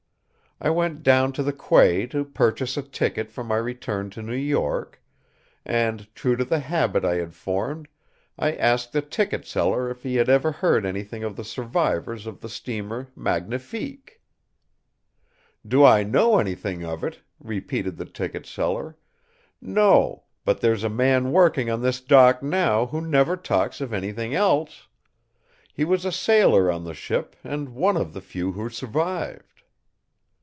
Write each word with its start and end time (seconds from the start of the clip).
I 0.63 0.69
went 0.69 1.01
down 1.01 1.33
to 1.33 1.41
the 1.41 1.53
quay 1.53 2.05
to 2.11 2.23
purchase 2.23 2.77
a 2.77 2.83
ticket 2.83 3.31
for 3.31 3.43
my 3.43 3.55
return 3.57 4.11
to 4.11 4.21
New 4.21 4.35
York, 4.35 5.01
and, 5.65 6.07
true 6.13 6.35
to 6.35 6.45
the 6.45 6.59
habit 6.59 7.03
I 7.03 7.15
had 7.15 7.33
formed, 7.33 7.87
I 8.37 8.51
asked 8.53 8.91
the 8.93 9.01
ticket 9.01 9.43
seller 9.47 9.89
if 9.89 10.03
he 10.03 10.17
had 10.17 10.29
ever 10.29 10.51
heard 10.51 10.85
anything 10.85 11.23
of 11.23 11.35
the 11.35 11.43
survivors 11.43 12.27
of 12.27 12.41
the 12.41 12.47
steamer 12.47 13.07
Magnifique. 13.15 14.21
"'Do 15.67 15.83
I 15.83 16.03
know 16.03 16.37
anything 16.37 16.85
of 16.85 17.03
it?' 17.03 17.21
repeated 17.39 17.97
the 17.97 18.05
ticket 18.05 18.45
seller. 18.45 18.99
'No, 19.61 20.25
but 20.45 20.61
there's 20.61 20.83
a 20.83 20.89
man 20.89 21.31
working 21.31 21.71
on 21.71 21.81
this 21.81 21.99
dock 22.01 22.43
now 22.43 22.85
who 22.85 23.01
never 23.01 23.35
talks 23.35 23.81
of 23.81 23.91
anything 23.93 24.35
else. 24.35 24.87
He 25.73 25.83
was 25.85 26.05
a 26.05 26.11
sailor 26.11 26.69
on 26.69 26.83
the 26.83 26.93
ship 26.93 27.35
and 27.43 27.69
one 27.69 27.97
of 27.97 28.13
the 28.13 28.21
few 28.21 28.51
who 28.51 28.69
survived.' 28.69 29.45